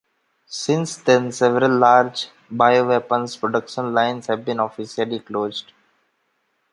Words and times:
Since 0.47 0.97
then 0.97 1.31
several 1.31 1.77
large 1.77 2.29
bioweapons 2.51 3.39
production 3.39 3.93
lines 3.93 4.25
have 4.25 4.43
been 4.43 4.59
officially 4.59 5.19
closed. 5.19 5.73